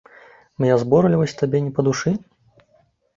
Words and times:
Мая 0.63 0.77
зборлівасць 0.83 1.35
табе 1.41 1.57
не 1.65 1.71
па 1.75 1.81
душы? 1.89 2.15